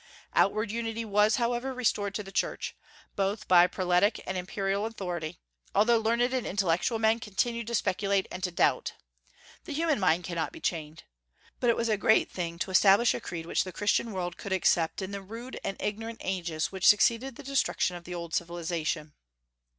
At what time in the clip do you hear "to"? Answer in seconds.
2.15-2.23, 7.67-7.75, 8.43-8.49, 12.57-12.71